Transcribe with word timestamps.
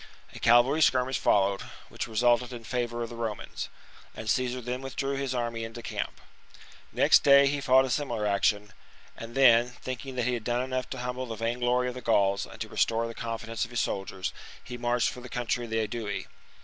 A 0.33 0.39
cavalry 0.39 0.81
skirmish 0.81 1.19
followed, 1.19 1.61
which 1.89 2.07
resulted 2.07 2.51
in 2.51 2.63
favour 2.63 3.03
of 3.03 3.09
the 3.11 3.15
Romans; 3.15 3.69
and 4.15 4.27
Caesar 4.27 4.59
then 4.59 4.81
withdrew 4.81 5.15
his 5.15 5.35
army 5.35 5.63
into 5.63 5.83
camp. 5.83 6.19
Next 6.91 7.21
day 7.23 7.45
he 7.45 7.61
fought 7.61 7.85
a 7.85 7.89
similar 7.91 8.25
action; 8.25 8.73
and 9.15 9.35
then, 9.35 9.69
thinking 9.69 10.15
that 10.15 10.25
he 10.25 10.33
had 10.33 10.43
done 10.43 10.63
enough 10.63 10.89
to 10.89 10.97
humble 11.01 11.27
the 11.27 11.35
vainglory 11.35 11.87
of 11.87 11.93
the 11.93 12.01
Gauls 12.01 12.47
and 12.47 12.59
to 12.61 12.67
restore 12.67 13.05
the 13.05 13.13
confidence 13.13 13.63
of 13.63 13.69
his 13.69 13.81
soldiers, 13.81 14.33
he 14.63 14.75
marched 14.75 15.09
for 15.09 15.21
the 15.21 15.29
country 15.29 15.65
of 15.65 15.69
the 15.69 15.77
Aedui. 15.77 16.25